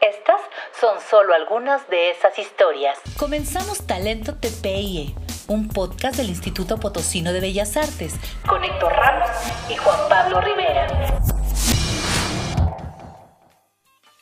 [0.00, 0.40] Estas
[0.80, 2.98] son solo algunas de esas historias.
[3.18, 5.14] Comenzamos Talento TPIE,
[5.46, 8.18] un podcast del Instituto Potosino de Bellas Artes,
[8.48, 9.28] con Héctor Ramos
[9.68, 10.86] y Juan Pablo Rivera.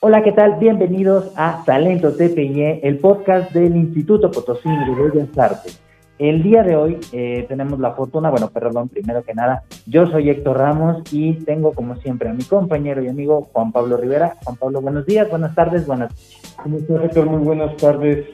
[0.00, 0.54] Hola, ¿qué tal?
[0.54, 5.80] Bienvenidos a Talento TPIE, el podcast del Instituto Potosino de Bellas Artes.
[6.18, 10.30] El día de hoy eh, tenemos la fortuna, bueno, perdón, primero que nada, yo soy
[10.30, 14.34] Héctor Ramos y tengo como siempre a mi compañero y amigo Juan Pablo Rivera.
[14.42, 16.56] Juan Pablo, buenos días, buenas tardes, buenas noches.
[16.60, 17.26] ¿Cómo estás, Héctor?
[17.26, 18.26] Muy buenas tardes,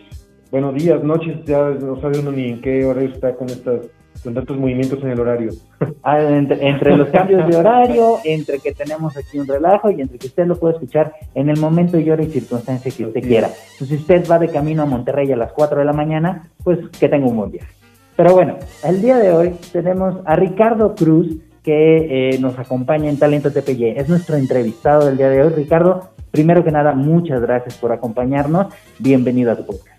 [0.50, 3.80] buenos días, noches, ya no sabe uno ni en qué hora está con estas
[4.22, 5.52] con tantos movimientos en el horario.
[6.06, 10.26] Ah, entre, los cambios de horario, entre que tenemos aquí un relajo y entre que
[10.26, 13.48] usted lo puede escuchar en el momento y hora y circunstancia que usted quiera.
[13.72, 16.78] Entonces, si usted va de camino a Monterrey a las 4 de la mañana, pues
[17.00, 17.72] que tenga un buen viaje.
[18.16, 23.18] Pero bueno, el día de hoy tenemos a Ricardo Cruz, que eh, nos acompaña en
[23.18, 23.94] Talento TPY.
[23.96, 25.52] Es nuestro entrevistado del día de hoy.
[25.54, 28.66] Ricardo, primero que nada, muchas gracias por acompañarnos.
[28.98, 29.93] Bienvenido a tu podcast.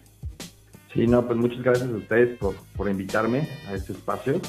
[0.95, 4.39] Sí, no, pues muchas gracias a ustedes por, invitarme a este espacio.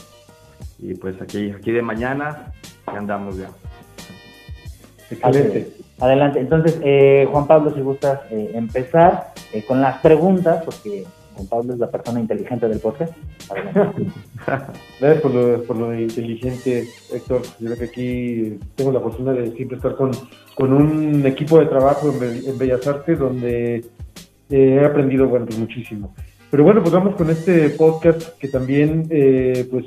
[0.79, 2.53] Y pues aquí, aquí de mañana
[2.87, 3.51] ya andamos ya.
[5.11, 5.73] Excelente.
[5.99, 6.41] Adelante.
[6.41, 9.35] Entonces, eh, Juan Pablo, si gustas eh, empezar
[9.67, 11.05] con las preguntas, porque
[11.37, 13.13] Juan Pablo es la persona inteligente del podcast.
[15.01, 17.43] Gracias por lo, por lo inteligente, Héctor.
[17.59, 20.13] Yo creo que aquí tengo la fortuna de siempre estar con,
[20.55, 26.15] con un equipo de trabajo en, Bellas Artes donde eh, he aprendido bueno, pues muchísimo.
[26.57, 29.85] Pero bueno, pues vamos con este podcast que también eh, pues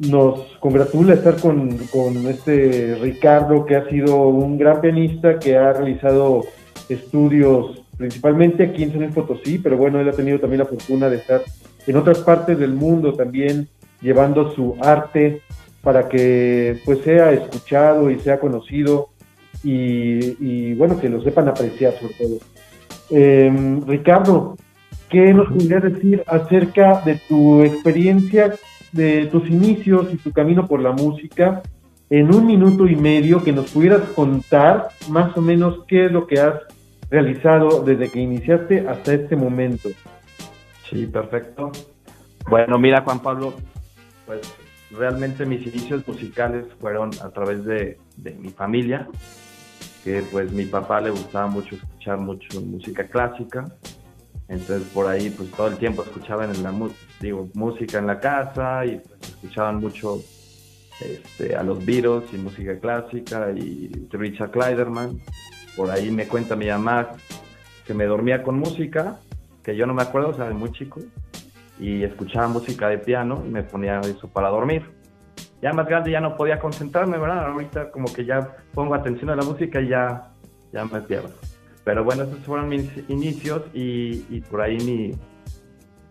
[0.00, 5.72] nos congratula estar con, con este Ricardo, que ha sido un gran pianista, que ha
[5.72, 6.42] realizado
[6.88, 11.08] estudios principalmente aquí en San Luis Potosí, pero bueno, él ha tenido también la fortuna
[11.08, 11.40] de estar
[11.86, 13.68] en otras partes del mundo también
[14.00, 15.40] llevando su arte
[15.82, 19.10] para que pues sea escuchado y sea conocido
[19.62, 22.38] y, bueno, que lo sepan apreciar sobre todo.
[23.10, 24.56] Em, Ricardo,
[25.08, 28.54] ¿qué nos podrías decir acerca de tu experiencia,
[28.92, 31.62] de tus inicios y tu camino por la música?
[32.08, 36.26] En un minuto y medio que nos pudieras contar más o menos qué es lo
[36.26, 36.54] que has
[37.10, 39.90] realizado desde que iniciaste hasta este momento.
[40.88, 41.70] Sí, perfecto.
[42.48, 43.54] Bueno, mira Juan Pablo,
[44.26, 44.40] pues
[44.90, 47.98] realmente mis inicios musicales fueron a través de,
[48.38, 49.08] mi familia,
[50.04, 53.64] que pues mi papá le gustaba mucho escuchar mucho música clásica,
[54.50, 56.74] entonces por ahí pues todo el tiempo escuchaban en la
[57.20, 60.18] digo, música en la casa y pues, escuchaban mucho
[61.00, 65.18] este, a los Beatles y música clásica y Richard Kleiderman
[65.76, 67.08] por ahí me cuenta mi mamá
[67.86, 69.18] que me dormía con música,
[69.62, 71.00] que yo no me acuerdo, o sea, de muy chico,
[71.78, 74.84] y escuchaba música de piano y me ponía eso para dormir.
[75.62, 77.46] Ya más grande ya no podía concentrarme, ¿verdad?
[77.46, 80.32] Ahorita como que ya pongo atención a la música y ya,
[80.72, 81.34] ya me pierdo.
[81.90, 85.10] Pero bueno, esos fueron mis inicios y, por ahí mi,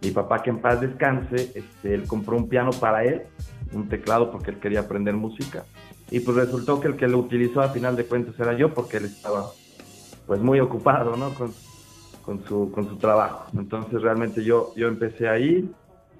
[0.01, 3.21] mi papá, que en paz descanse, este, él compró un piano para él,
[3.71, 5.63] un teclado porque él quería aprender música.
[6.11, 8.97] Y pues resultó que el que lo utilizó a final de cuentas era yo porque
[8.97, 9.51] él estaba
[10.27, 11.33] pues muy ocupado, ¿no?
[11.33, 11.53] Con,
[12.23, 13.45] con, su, con su trabajo.
[13.57, 15.71] Entonces realmente yo, yo empecé ahí,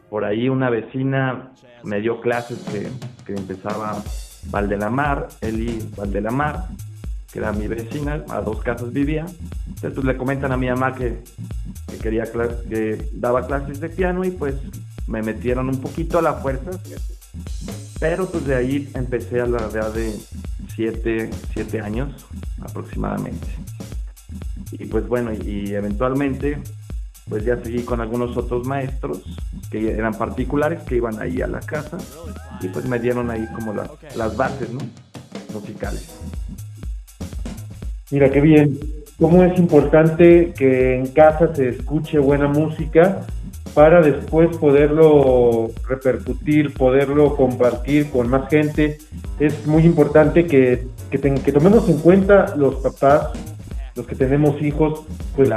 [0.09, 1.52] por ahí una vecina
[1.84, 2.88] me dio clases que,
[3.25, 4.02] que empezaba
[4.52, 6.69] Valdelamar, Eli Valdelamar,
[7.31, 9.25] que era mi vecina, a dos casas vivía.
[9.67, 11.23] Entonces le comentan a mi mamá que,
[11.88, 14.56] que quería que daba clases de piano y pues
[15.07, 16.72] me metieron un poquito a la fuerza.
[18.00, 20.18] Pero pues de ahí empecé a la edad de
[20.75, 22.25] 7 años
[22.62, 23.47] aproximadamente
[24.72, 26.62] y pues bueno, y eventualmente
[27.28, 29.22] pues ya seguí con algunos otros maestros
[29.69, 31.98] que eran particulares, que iban ahí a la casa
[32.62, 34.80] y pues me dieron ahí como las bases, ¿no?
[35.54, 36.15] Musicales.
[38.11, 38.79] Mira, qué bien.
[39.19, 43.25] ¿Cómo es importante que en casa se escuche buena música
[43.73, 48.97] para después poderlo repercutir, poderlo compartir con más gente?
[49.39, 53.29] Es muy importante que, que, que tomemos en cuenta los papás,
[53.95, 55.01] los que tenemos hijos,
[55.35, 55.50] pues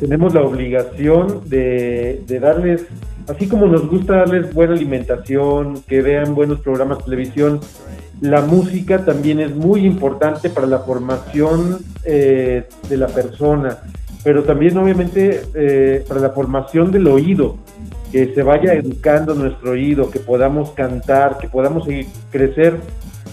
[0.00, 2.86] tenemos la obligación de, darles,
[3.28, 7.60] así como nos gusta darles buena alimentación, que vean buenos programas de televisión,
[8.24, 13.80] la música también es muy importante para la formación eh, de la persona,
[14.22, 17.58] pero también obviamente eh, para la formación del oído,
[18.10, 22.78] que se vaya educando nuestro oído, que podamos cantar, que podamos seguir crecer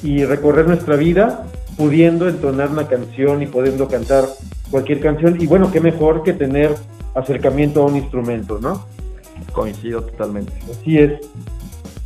[0.03, 1.45] y recorrer nuestra vida
[1.77, 4.25] pudiendo entonar una canción y pudiendo cantar
[4.71, 5.37] cualquier canción.
[5.39, 6.75] Y bueno, qué mejor que tener
[7.15, 8.85] acercamiento a un instrumento, ¿no?
[9.53, 10.51] Coincido totalmente.
[10.69, 11.13] Así es.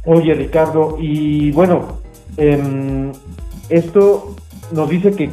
[0.06, 2.05] Oye, Ricardo, y bueno,
[2.38, 3.12] em,
[3.70, 4.36] esto
[4.72, 5.30] nos dice que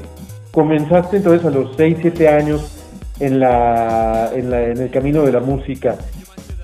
[0.51, 2.83] comenzaste entonces a los 6, 7 años
[3.21, 5.97] en, la, en, la, en el camino de la música.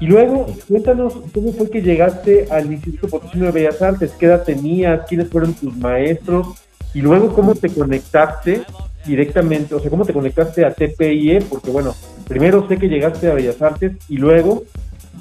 [0.01, 4.45] Y luego, cuéntanos cómo fue que llegaste al Instituto Potosino de Bellas Artes, qué edad
[4.45, 6.47] tenías, quiénes fueron tus maestros,
[6.95, 8.63] y luego cómo te conectaste
[9.05, 11.95] directamente, o sea, cómo te conectaste a TPIE, porque bueno,
[12.29, 14.63] primero sé que llegaste a Bellas Artes y luego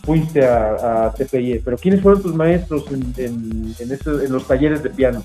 [0.07, 2.86] fuiste a, TPIE, pero ¿quiénes fueron tus maestros
[3.18, 3.75] en,
[4.30, 5.21] los talleres de piano?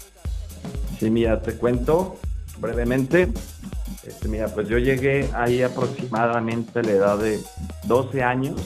[0.99, 2.17] Sí, mira, te cuento
[2.59, 3.29] brevemente.
[4.05, 7.39] Este, mira, pues yo llegué ahí aproximadamente a la edad de
[7.85, 8.61] 12 años.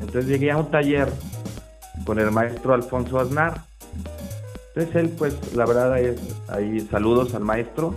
[0.00, 1.08] Entonces llegué a un taller
[2.04, 3.62] con el maestro Alfonso Aznar.
[4.74, 5.92] Entonces él, pues la verdad,
[6.48, 7.94] ahí, saludos al maestro.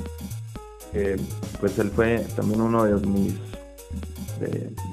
[1.59, 3.33] pues él fue también uno de mis,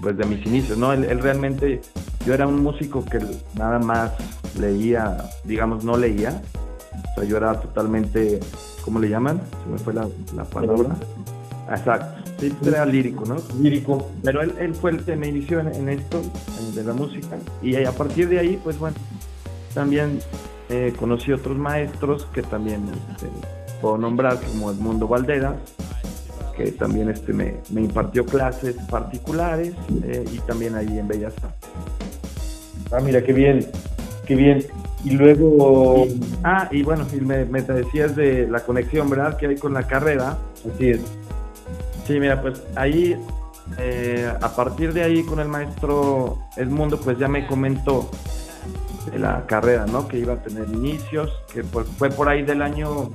[0.01, 0.95] pues de mis inicios, ¿no?
[0.95, 1.83] Él, realmente,
[2.27, 3.19] yo era un músico que
[3.55, 4.13] nada más
[4.59, 6.43] leía, digamos, no leía.
[7.11, 8.41] O sea, yo era totalmente,
[8.85, 9.41] ¿cómo le llaman?
[9.65, 10.97] Se me fue la, la palabra.
[11.71, 12.31] Exacto.
[12.39, 13.37] Sí, era lírico, ¿no?
[13.61, 14.11] Lírico.
[14.23, 16.21] Pero él, él fue el que me inició en, esto,
[16.75, 17.37] de la música.
[17.63, 18.97] Y a partir de ahí, pues bueno,
[19.75, 20.19] también
[20.69, 22.83] eh, conocí otros maestros que también
[23.13, 23.29] este,
[23.81, 25.57] puedo nombrar, como Edmundo Valderas,
[26.57, 29.75] que también este, me, impartió clases particulares
[30.05, 32.02] eh, y también ahí en Bellas Artes.
[32.93, 33.67] Ah, mira, qué bien,
[34.27, 34.65] qué bien.
[35.05, 36.07] Y luego...
[36.45, 39.37] ah, y bueno, me, me decías de la conexión, ¿verdad?
[39.37, 40.39] Que hay con la carrera.
[40.73, 41.01] Así es.
[42.07, 43.17] Sí, mira, pues ahí,
[43.79, 48.11] eh, a partir de ahí con el maestro Edmundo, pues ya me comentó
[49.11, 50.09] de la carrera, ¿no?
[50.09, 53.11] Que iba a tener inicios, que pues fue por ahí del año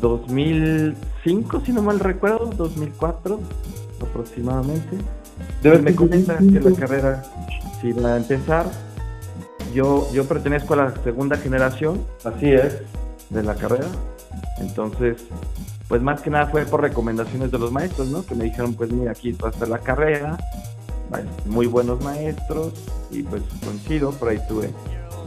[0.00, 3.40] 2005, si no mal recuerdo, 2004
[4.02, 4.98] aproximadamente.
[5.62, 7.22] Debe me comenta que la carrera,
[7.84, 8.64] si va a empezar,
[9.74, 12.80] yo, yo pertenezco a la segunda generación, así es,
[13.28, 13.88] de la carrera,
[14.58, 15.26] entonces,
[15.86, 18.24] pues más que nada fue por recomendaciones de los maestros, ¿no?
[18.24, 20.38] Que me dijeron, pues mira, aquí va a estar la carrera,
[21.44, 22.72] muy buenos maestros
[23.10, 24.70] y pues coincido, por ahí tuve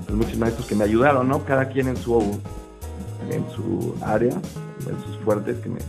[0.08, 1.46] pues, muchos maestros que me ayudaron, ¿no?
[1.46, 2.40] Cada quien en su
[3.30, 5.80] en su área, en sus fuertes, que me,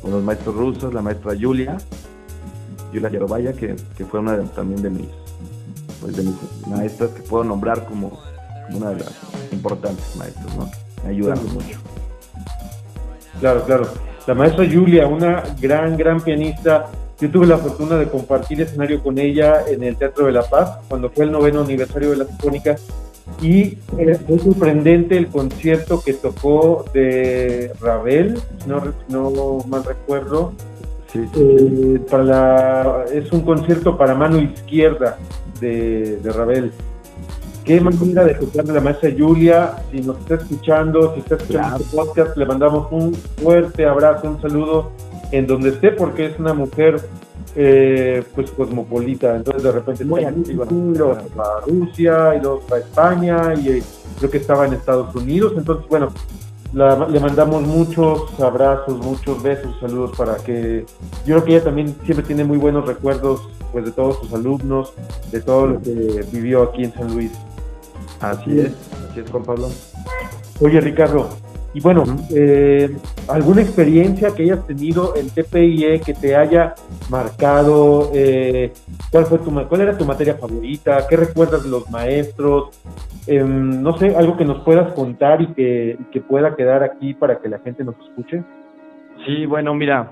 [0.00, 1.76] con maestros rusos, la maestra Julia,
[2.94, 5.08] Julia Yarovaya, que, que fue una también de mis,
[6.00, 6.36] pues de mis
[6.66, 8.18] maestras que puedo nombrar como,
[8.74, 9.12] una de las
[9.50, 10.70] importantes maestros, ¿no?
[11.02, 11.78] Me ayudaron mucho.
[13.40, 13.88] Claro, claro.
[14.26, 16.86] La maestra Julia, una gran, gran pianista,
[17.20, 20.78] yo tuve la fortuna de compartir escenario con ella en el Teatro de la Paz,
[20.88, 22.76] cuando fue el noveno aniversario de la Sinfónica,
[23.40, 23.76] y
[24.26, 30.52] fue sorprendente el concierto que tocó de Ravel, no, no mal recuerdo.
[31.14, 35.18] Eh, para la, es un concierto para mano izquierda
[35.60, 36.72] de, de Ravel.
[37.64, 39.76] Qué manera de escucharle a la maestra Julia.
[39.90, 44.40] Si nos está escuchando, si está escuchando este podcast, le mandamos un fuerte abrazo, un
[44.40, 44.90] saludo
[45.32, 47.00] en donde esté, porque es una mujer
[47.56, 49.36] eh, pues cosmopolita.
[49.36, 50.64] Entonces de repente muy activa.
[50.64, 53.82] a Rusia y luego a España y eh,
[54.18, 55.52] creo que estaba en Estados Unidos.
[55.56, 56.12] Entonces, bueno,
[56.72, 60.84] le mandamos muchos abrazos, muchos besos, saludos para que
[61.24, 64.92] yo creo que ella también siempre tiene muy buenos recuerdos pues de todos sus alumnos,
[65.30, 67.32] de todo lo que vivió aquí en San Luis.
[68.20, 68.72] Así es,
[69.10, 69.70] así es Juan Pablo.
[70.60, 71.28] Oye Ricardo,
[71.74, 72.96] y bueno, eh,
[73.28, 76.74] ¿alguna experiencia que hayas tenido en TPIE que te haya
[77.10, 78.10] marcado?
[78.14, 78.72] Eh,
[79.10, 81.06] ¿cuál, fue tu, ¿Cuál era tu materia favorita?
[81.08, 82.70] ¿Qué recuerdas de los maestros?
[83.26, 87.48] Em, no sé, algo que nos puedas contar y que, pueda quedar aquí para que
[87.48, 88.42] la gente nos escuche.
[89.26, 90.10] Sí, bueno, mira,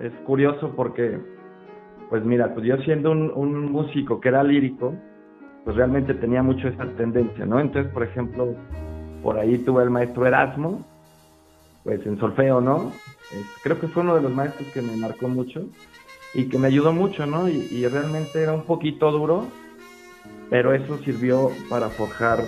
[0.00, 1.18] es curioso porque,
[2.10, 4.94] pues mira, pues yo siendo un, un músico que era lírico,
[5.64, 7.60] pues realmente tenía mucho esa tendencia, ¿no?
[7.60, 8.54] Entonces, por ejemplo,
[9.26, 10.86] por ahí tuve el maestro Erasmo,
[11.82, 12.92] pues en solfeo, ¿no?
[13.60, 15.64] creo que fue uno de los maestros que me marcó mucho
[16.32, 17.48] y que me ayudó mucho, ¿no?
[17.48, 19.48] Y, realmente era un poquito duro,
[20.48, 22.38] pero eso sirvió para forjar,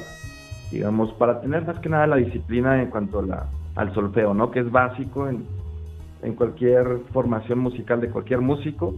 [0.71, 4.53] digamos, para tener más que nada la disciplina en cuanto a la, al solfeo, ¿no?
[4.53, 5.45] Que es básico en,
[6.23, 8.95] en cualquier formación musical de cualquier músico.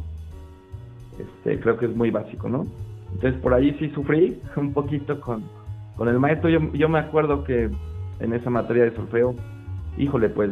[1.18, 2.66] Este, creo que es muy básico, ¿no?
[3.14, 5.44] Entonces por ahí sí sufrí un poquito con,
[5.96, 7.70] con el maestro yo, yo me acuerdo que
[8.20, 9.34] en esa materia de solfeo,
[9.96, 10.50] híjole, pues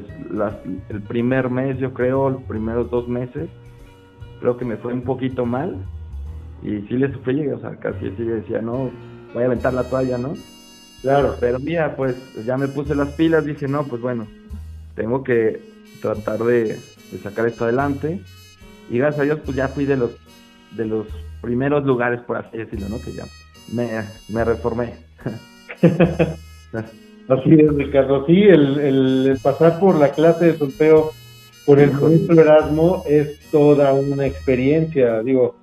[0.88, 3.48] el primer mes, yo creo, los primeros dos meses,
[4.40, 5.76] creo que me fue un poquito mal,
[6.62, 8.90] y sí le sufrí, o sea, casi así decía, no,
[9.32, 10.34] voy a aventar la toalla, ¿no?
[11.02, 11.36] Claro.
[11.38, 14.26] Pero mira, pues ya me puse las pilas, dije, no, pues bueno,
[14.94, 15.60] tengo que
[16.02, 16.76] tratar de,
[17.22, 18.20] sacar esto adelante.
[18.90, 20.10] Y gracias a Dios, pues ya fui de los,
[20.72, 21.06] de los
[21.40, 23.00] primeros lugares, por así decirlo, ¿no?
[23.00, 23.24] Que ya
[23.72, 24.94] me, me reformé.
[27.28, 28.26] así es, Ricardo.
[28.26, 31.12] Sí, el, el, pasar por la clase de solfeo
[31.66, 35.22] por el maestro Erasmo es toda una experiencia.
[35.22, 35.56] Digo,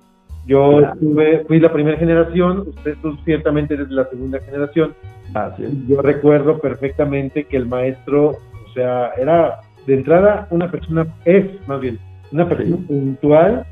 [0.46, 4.94] yo estuve, fui la primera generación, usted tú ciertamente eres la segunda generación.
[5.34, 11.46] Así Yo recuerdo perfectamente que el maestro, o sea, era de entrada una persona, es
[11.66, 11.98] más bien,
[12.30, 13.66] una persona puntual,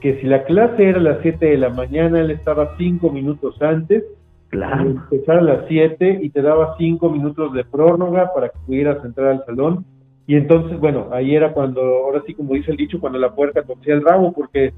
[0.00, 3.62] que si la clase era a las 7 de la mañana, él estaba 5 minutos
[3.62, 4.02] antes,
[4.56, 4.90] claro.
[4.90, 9.28] empezar a las 7 y te daba 5 minutos de prórroga para que pudieras entrar
[9.28, 9.84] al salón.
[10.26, 13.62] Y entonces, bueno, ahí era cuando, ahora sí como dice el dicho, cuando la puerta
[13.62, 14.72] torcía el rabo, porque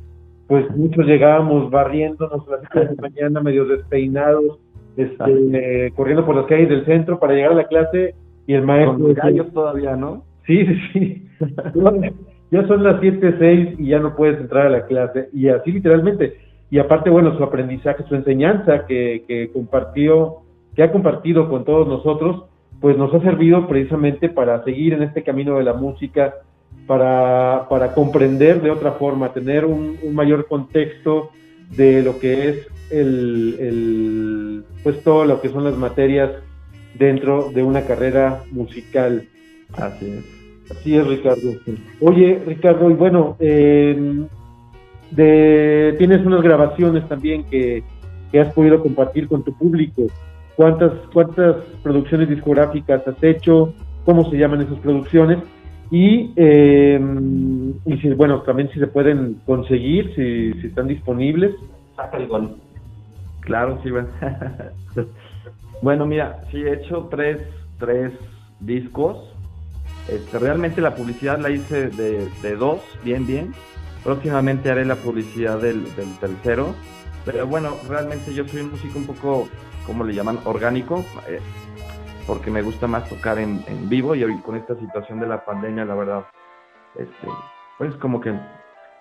[0.46, 4.58] pues muchos llegábamos barriéndonos a las 7 de la mañana, medio despeinados,
[4.96, 8.14] este, corriendo por las calles del centro para llegar a la clase
[8.46, 8.98] y el maestro...
[8.98, 10.24] Con gallos todavía, ¿no?
[10.46, 11.28] Sí, sí, sí.
[12.50, 15.28] ya son las 7, 6 y ya no puedes entrar a la clase.
[15.32, 16.47] Y así literalmente.
[16.70, 20.38] Y aparte, bueno, su aprendizaje, su enseñanza que, que compartió,
[20.74, 22.44] que ha compartido con todos nosotros,
[22.80, 26.34] pues nos ha servido precisamente para seguir en este camino de la música,
[26.86, 31.30] para, para comprender de otra forma, tener un, mayor contexto
[31.76, 36.30] de lo que es el, el, pues todo lo que son las materias
[36.98, 39.28] dentro de una carrera musical.
[39.74, 40.38] Así es.
[40.70, 41.54] Así es, Ricardo.
[42.00, 44.26] Oye, Ricardo, y bueno, eh,
[45.10, 47.82] de, tienes unas grabaciones también que,
[48.30, 50.02] que, has podido compartir con tu público.
[50.56, 53.72] ¿Cuántas, ¿Cuántas producciones discográficas has hecho?
[54.04, 55.38] ¿Cómo se llaman esas producciones?
[55.90, 57.00] Y, eh,
[57.86, 61.54] y si, bueno, también si se pueden conseguir, si, si están disponibles.
[63.40, 64.08] Claro, sí, bueno.
[65.82, 67.40] bueno, mira, sí he hecho tres,
[67.78, 68.12] tres
[68.60, 69.16] discos.
[70.08, 73.52] Este, realmente la publicidad la hice de, de, dos, bien, bien.
[74.04, 75.86] Próximamente haré la publicidad del,
[76.20, 76.74] tercero.
[77.24, 79.48] Pero bueno, realmente yo soy un músico un poco,
[79.86, 80.38] ¿cómo le llaman?
[80.44, 81.04] Orgánico.
[81.26, 81.40] Eh,
[82.26, 85.94] porque me gusta más tocar en, vivo y con esta situación de la pandemia, la
[85.94, 86.26] verdad,
[86.94, 87.26] este,
[87.78, 88.38] pues como que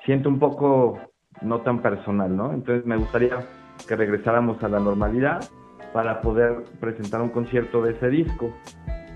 [0.06, 0.98] siento un poco
[1.42, 2.54] no tan personal, ¿no?
[2.54, 3.46] Entonces me gustaría
[3.86, 5.44] que regresáramos a la normalidad
[5.92, 8.54] para poder presentar un concierto de ese disco.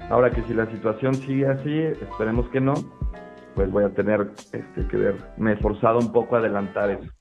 [0.10, 2.74] Ahora que si la situación sigue así, esperemos que no,
[3.56, 7.12] pues voy a tener este, que ver, me he esforzado un poco a adelantar eso.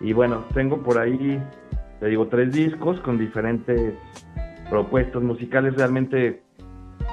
[0.00, 1.42] Y bueno, tengo por ahí,
[2.00, 3.94] te digo, tres discos con diferentes
[4.68, 5.74] propuestas musicales.
[5.74, 6.42] Realmente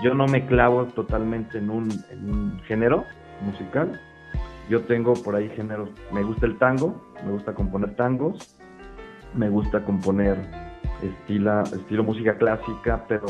[0.04, 3.06] yo no me clavo totalmente en un, género
[3.42, 4.00] musical.
[4.70, 8.58] Yo tengo por ahí géneros, me gusta el tango, me gusta componer tangos,
[9.34, 10.38] me gusta componer
[11.02, 13.26] estilo, estilo música clásica, pero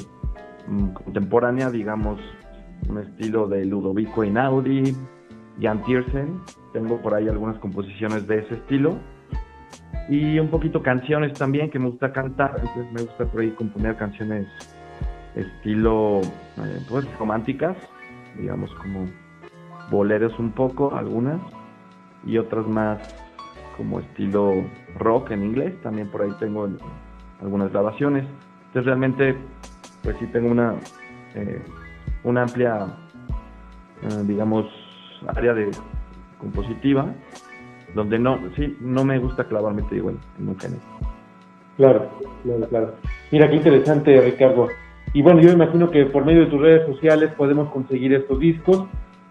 [0.68, 2.20] mm, contemporánea, digamos,
[2.90, 4.96] un estilo de Ludovico Einaudi,
[5.62, 6.40] Jan Tiersen.
[6.74, 8.98] Tengo por ahí algunas composiciones de ese estilo
[10.10, 13.96] y un poquito canciones también que me gusta cantar, entonces me gusta por ahí componer
[13.96, 14.48] canciones
[15.36, 17.78] estilo eh, pues románticas,
[18.38, 19.08] digamos como
[19.90, 21.40] boleros un poco, algunas,
[22.26, 23.00] y otras más
[23.78, 24.64] como estilo
[24.98, 26.70] rock en inglés, también por ahí tengo
[27.42, 28.26] algunas grabaciones.
[28.68, 29.36] Entonces realmente
[30.04, 30.76] pues sí tengo una,
[31.36, 31.62] eh,
[32.24, 32.88] una amplia,
[34.02, 34.68] eh, digamos,
[35.28, 35.72] área de
[36.40, 37.08] compositiva
[37.94, 40.82] donde no, sí, no me gusta clavarme, te digo, en, un género.
[41.78, 42.10] Claro,
[42.44, 42.94] claro, claro.
[43.32, 44.68] Mira, qué interesante, Ricardo.
[45.14, 48.40] Y bueno, yo me imagino que por medio de tus redes sociales podemos conseguir estos
[48.40, 48.86] discos.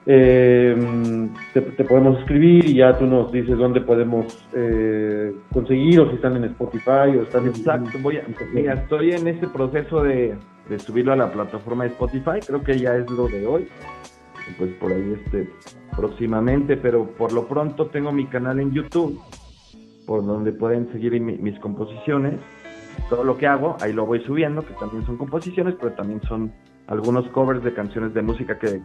[0.05, 6.17] Eh, te, podemos escribir y ya tú nos dices dónde podemos eh, conseguir o si
[6.17, 10.35] están en Spotify o están Exacto, voy a, mira, estoy en ese proceso de,
[10.69, 13.69] de subirlo a la plataforma de Spotify, creo que ya es lo de hoy
[14.59, 15.51] pues por ahí este
[15.97, 19.21] próximamente, pero por lo pronto tengo mi canal en YouTube,
[20.07, 22.41] por donde pueden seguir mis composiciones,
[23.09, 26.53] todo lo que hago, ahí lo voy subiendo, que también son composiciones, pero también son
[26.87, 28.81] algunos covers de canciones de música que,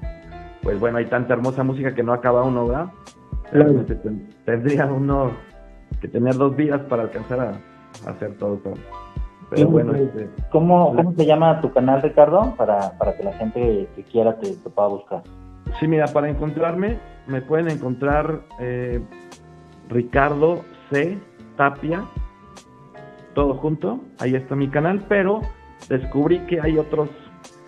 [0.61, 2.91] pues bueno, hay tanta hermosa música que no acaba uno, ¿verdad?
[3.53, 3.97] Este,
[4.45, 5.31] tendría uno
[6.01, 8.59] que tener dos vidas para alcanzar a, hacer todo.
[9.49, 12.53] Pero bueno, este, ¿Cómo, ¿Cómo se llama tu canal, Ricardo?
[12.57, 15.23] Para, para que la gente que quiera te pueda buscar.
[15.79, 19.01] Sí, mira, para encontrarme, me pueden encontrar eh,
[19.89, 21.17] Ricardo C.
[21.55, 22.05] Tapia,
[23.33, 25.41] todo junto, ahí está mi canal, pero
[25.89, 27.09] descubrí que hay otros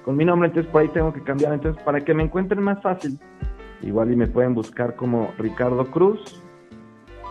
[0.06, 2.82] con mi nombre, entonces por ahí tengo que cambiar, entonces para que me encuentren más
[2.82, 3.20] fácil,
[3.82, 6.42] igual y me pueden buscar como Ricardo Cruz,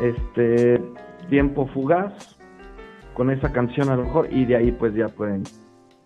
[0.00, 0.82] este,
[1.28, 2.37] Tiempo Fugaz,
[3.18, 5.42] con esa canción a lo mejor, y de ahí pues ya pueden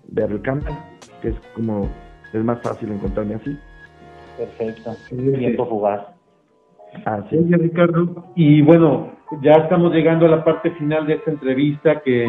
[0.08, 0.72] ver el canal,
[1.20, 1.86] que es como,
[2.32, 3.56] es más fácil encontrarme así.
[4.38, 4.96] Perfecto.
[5.10, 6.06] Tiempo Fugaz.
[7.04, 8.32] Así es, Ricardo.
[8.34, 12.26] Y bueno, ya estamos llegando a la parte final de esta entrevista que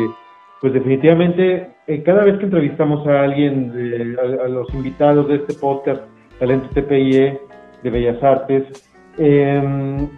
[0.60, 6.02] pues definitivamente eh, cada vez que entrevistamos a alguien, a, los invitados de este podcast,
[6.40, 7.40] Talento TPIE
[7.84, 10.10] de Bellas Artes, em,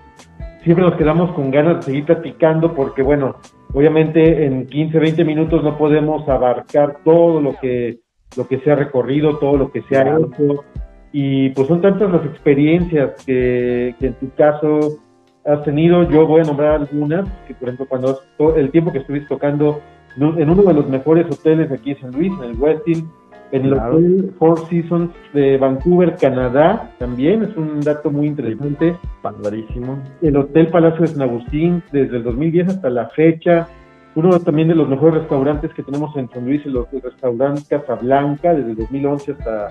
[0.66, 3.36] siempre nos quedamos con ganas de seguir platicando porque bueno,
[3.74, 8.00] obviamente en 15, 20 minutos no podemos abarcar todo lo que,
[8.36, 10.66] lo que se ha recorrido, todo lo que se ha hecho.
[11.14, 14.98] Y pues son tantas las experiencias que, que en tu caso
[15.46, 16.10] has tenido.
[16.10, 18.20] Yo voy a nombrar algunas, que por ejemplo cuando
[18.58, 19.80] el tiempo que estuviste tocando
[20.18, 23.08] en uno de los mejores hoteles aquí en San Luis, en el Westin,
[23.56, 28.98] en el Hotel Four Seasons de Vancouver, Canadá, también es un dato muy interesante.
[29.22, 29.98] Padrísimo.
[30.22, 33.68] El Hotel Palacio de San Agustín, desde el 2010 hasta la fecha.
[34.16, 38.72] Uno también de los mejores restaurantes que tenemos en San Luis, el, restaurante Casablanca, desde
[38.72, 39.68] el 2011 hasta,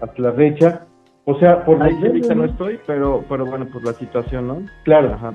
[0.00, 0.86] hasta la fecha.
[1.24, 4.62] O sea, por ahí ahorita no estoy, pero, pero bueno, pues la situación, ¿no?
[4.84, 5.14] Claro.
[5.14, 5.34] Ajá.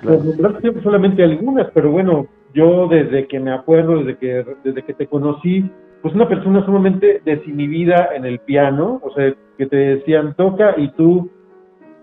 [0.00, 0.22] Claro.
[0.22, 5.06] Pues, solamente algunas, pero bueno, yo desde que me acuerdo, desde que, desde que te
[5.06, 5.70] conocí,
[6.02, 10.88] pues una persona sumamente desinhibida en el piano, o sea, que te decían toca y
[10.92, 11.30] tú,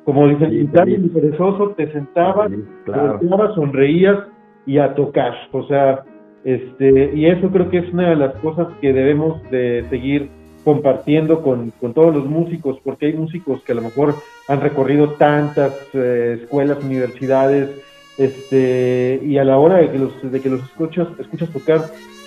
[0.06, 2.52] como dicen, sí, y perezoso, te sentabas,
[2.86, 4.20] te sonreías
[4.66, 6.04] y a tocar, o sea,
[6.44, 10.30] este, y eso creo que es una de las cosas que debemos de seguir
[10.64, 14.14] compartiendo con, con todos los músicos, porque hay músicos que a lo mejor
[14.48, 17.84] han recorrido tantas eh, escuelas, universidades,
[18.18, 21.82] este y a la hora de que los de que los escuchas escuchas tocar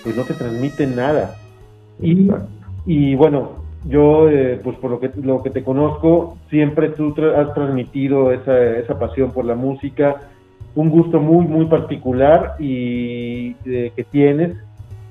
[0.04, 1.34] pues no te transmiten nada
[2.02, 2.30] y,
[2.86, 7.54] y bueno yo eh, pues por lo que lo que te conozco siempre tú has
[7.54, 10.16] transmitido esa, esa pasión por la música.
[10.74, 14.56] Un gusto muy muy particular y eh, que tienes.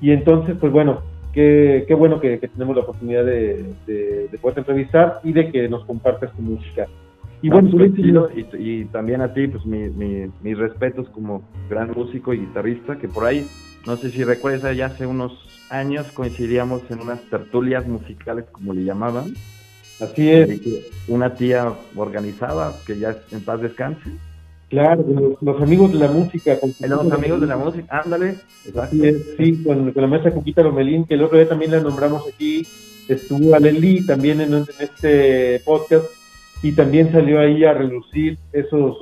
[0.00, 1.00] Y entonces pues bueno
[1.32, 5.68] qué, qué bueno que, tenemos la oportunidad de, de, de poder entrevistar y de que
[5.68, 6.86] nos compartas tu música.
[7.42, 7.92] Y bueno, pues,
[8.58, 13.46] y, también a ti, pues mis respetos como gran músico y guitarrista, que por ahí,
[13.86, 15.32] no sé si recuerdas, ya hace unos
[15.70, 19.34] años coincidíamos en unas tertulias musicales, como le llamaban.
[20.00, 20.60] Así es.
[21.08, 24.10] Una tía organizada, que ya en paz descanse.
[24.68, 26.56] Claro, los, amigos de la música.
[26.86, 28.36] los amigos de la música, ándale.
[29.36, 32.64] sí, con, la maestra Cuquita Lomelín, que el otro día también la nombramos aquí,
[33.08, 36.06] estuvo Aleli también en este podcast
[36.62, 38.96] y también salió ahí a relucir esos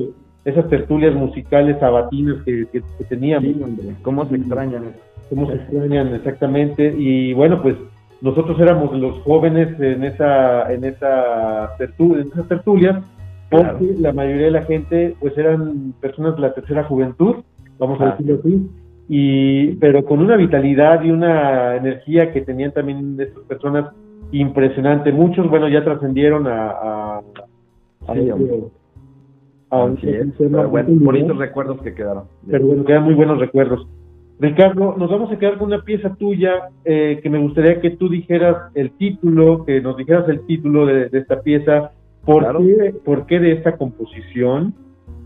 [0.45, 3.55] esas tertulias musicales sabatinas que, que, teníamos.
[4.03, 4.95] ¿Cómo se extrañan?
[5.31, 6.95] ¿Cómo se extrañan exactamente?
[6.97, 7.77] Y bueno, pues
[8.21, 13.05] nosotros éramos los jóvenes en esa en esa tertulia, en esas tertulias,
[13.51, 17.37] porque la mayoría de la gente pues eran personas de la tercera juventud,
[17.79, 18.69] vamos a decirlo así,
[19.09, 23.87] y pero con una vitalidad y una energía que tenían también estas personas
[24.33, 25.13] impresionante.
[25.13, 27.21] Muchos, bueno, ya trascendieron a,
[30.99, 32.25] bonitos recuerdos que quedaron.
[32.51, 33.87] Pero bueno, quedan muy buenos recuerdos.
[34.41, 38.09] Ricardo, nos vamos a quedar con una pieza tuya eh, que me gustaría que tú
[38.09, 41.91] dijeras el título, que nos dijeras el título de, esta pieza,
[42.25, 44.75] por, qué, por qué de esta composición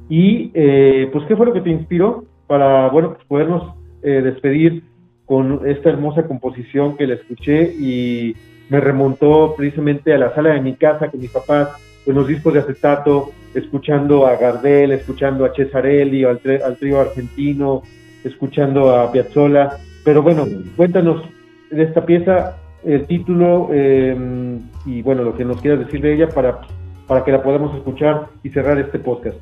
[0.08, 4.82] y eh, pues qué fue lo que te inspiró para, bueno, pues podernos eh, despedir
[5.26, 8.34] con esta hermosa composición que la escuché y
[8.70, 11.68] me remontó precisamente a la sala de mi casa con mis papás,
[12.06, 17.82] con los discos de acetato, escuchando a Gardel, escuchando a Cesarelli, al, al trío argentino,
[18.24, 19.78] escuchando a Piazzolla.
[20.04, 21.22] Pero bueno, cuéntanos
[21.70, 26.28] de esta pieza, el título em, y bueno, lo que nos quieras decir de ella
[26.28, 26.60] para,
[27.06, 29.38] para que la podamos escuchar y cerrar este podcast.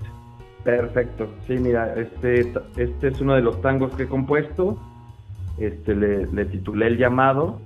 [0.65, 4.79] Perfecto, sí, mira, este, este es uno de los tangos que he compuesto,
[5.57, 7.61] este le, titulé El llamado,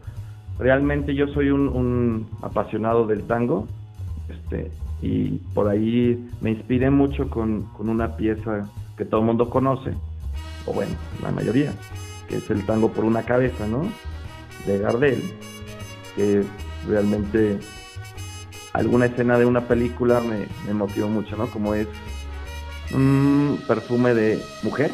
[0.59, 3.67] realmente yo soy un, apasionado del tango
[4.29, 4.71] este,
[5.03, 9.93] y por ahí me inspiré mucho con, una pieza que todo el mundo conoce,
[10.67, 11.73] o bueno, la mayoría,
[12.29, 13.83] que es el tango por una cabeza, ¿no?
[14.67, 15.23] De Gardel,
[16.17, 16.43] que
[16.89, 17.59] realmente
[18.73, 21.47] alguna escena de una película me, me motivó mucho, ¿no?
[21.47, 21.89] Como es
[22.95, 24.91] un perfume de mujer.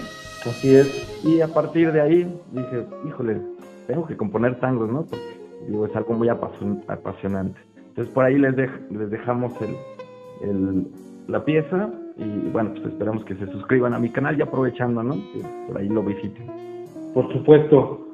[0.46, 1.20] Así es.
[1.24, 3.40] Y a partir de ahí dije, híjole,
[3.86, 5.04] tengo que componer tangos, ¿no?
[5.04, 7.60] Porque digo, es algo muy apasionante.
[7.76, 9.52] Entonces por ahí les, les dejamos
[10.42, 10.86] el,
[11.28, 15.14] la pieza y bueno, pues esperamos que se suscriban a mi canal y aprovechando, ¿no?
[15.14, 16.46] Que por ahí lo visiten.
[17.14, 18.06] Por supuesto.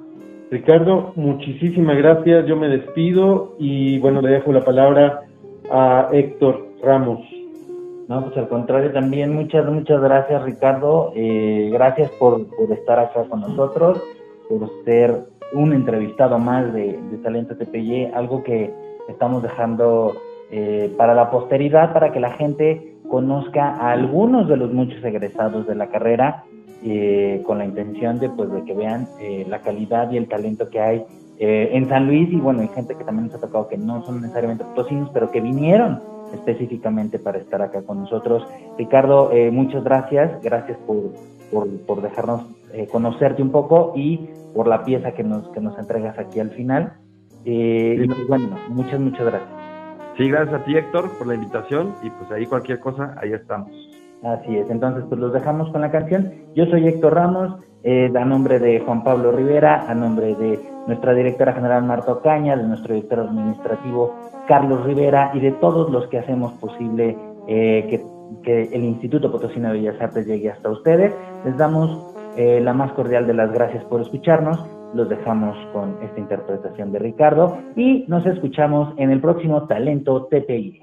[0.50, 2.46] Ricardo, muchísimas gracias.
[2.46, 5.22] Yo me despido y bueno, le dejo la palabra
[5.70, 7.20] a Héctor Ramos.
[8.09, 11.12] No, pues al contrario, también muchas, muchas gracias Ricardo.
[11.16, 14.00] Eh, gracias por, por, estar acá con nosotros,
[14.48, 18.72] por ser un entrevistado más de, de Talento TPY, algo que
[19.09, 20.14] estamos dejando
[20.50, 25.66] eh, para la posteridad, para que la gente conozca a algunos de los muchos egresados
[25.66, 26.45] de la carrera,
[26.85, 29.09] eh, con la intención de, pues, de que vean
[29.49, 31.05] la calidad y el talento que hay
[31.38, 34.23] en San Luis y bueno, hay gente que también nos ha tocado que no son
[34.23, 36.01] necesariamente potosinos, pero que vinieron
[36.33, 38.47] específicamente para estar acá con nosotros.
[38.79, 41.12] Ricardo, eh, muchas gracias, gracias por,
[41.87, 42.42] por, dejarnos
[42.73, 46.51] eh, conocerte un poco y por la pieza que nos, que nos entregas aquí al
[46.51, 46.95] final.
[47.45, 49.65] Eh, y pues, bueno, muchas, muchas gracias.
[50.16, 53.70] Sí, gracias a ti Héctor por la invitación y pues ahí cualquier cosa, ahí estamos.
[54.22, 56.33] Así es, entonces pues los dejamos con la canción.
[56.55, 61.52] Yo soy Héctor Ramos, a nombre de Juan Pablo Rivera, a nombre de nuestra directora
[61.52, 64.14] general Marta Ocaña, de nuestro director administrativo
[64.48, 69.79] Carlos Rivera y de todos los que hacemos posible eh, que, el Instituto Potosino de
[69.79, 71.12] Bellas Artes llegue hasta ustedes.
[71.44, 74.64] Les damos eh, la más cordial de las gracias por escucharnos.
[74.94, 80.81] Los dejamos con esta interpretación de Ricardo y nos escuchamos en el próximo Talento TPI.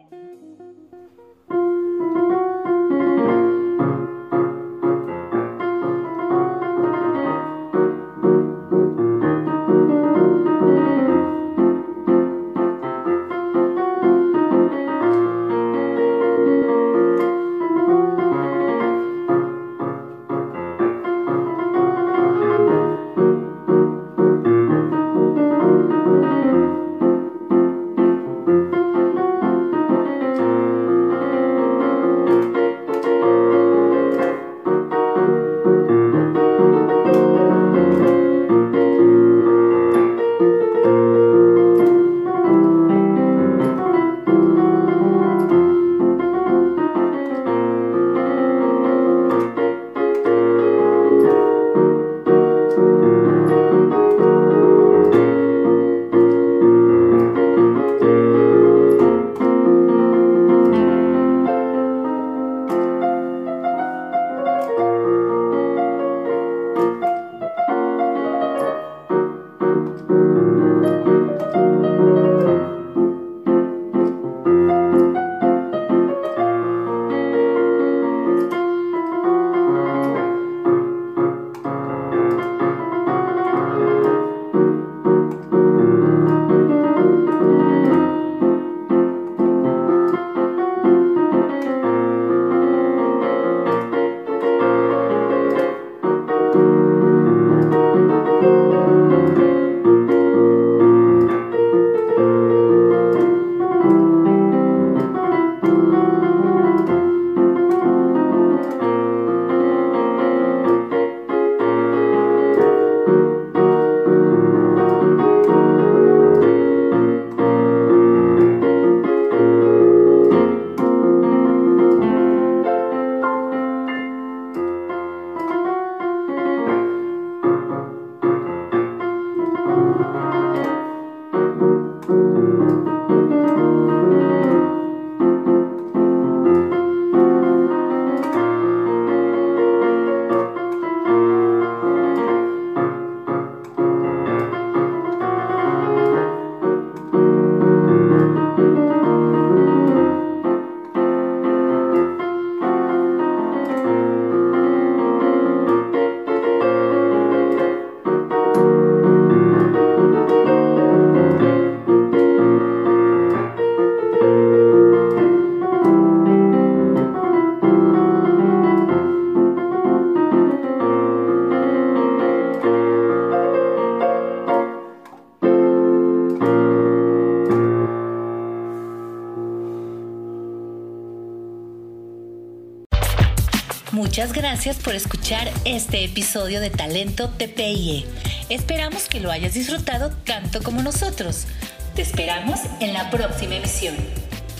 [184.13, 188.06] Muchas gracias por escuchar este episodio de Talento TPIE.
[188.47, 191.47] Esperamos que lo hayas disfrutado tanto como nosotros.
[191.95, 193.95] Te esperamos en la próxima emisión.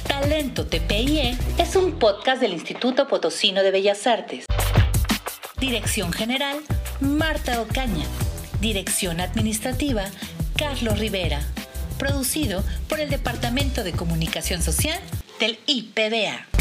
[0.07, 4.45] Talento TPIE es un podcast del Instituto Potosino de Bellas Artes.
[5.59, 6.57] Dirección General,
[6.99, 8.07] Marta Ocaña.
[8.59, 10.05] Dirección Administrativa,
[10.57, 11.41] Carlos Rivera.
[11.99, 14.99] Producido por el Departamento de Comunicación Social
[15.39, 16.52] del IPBA.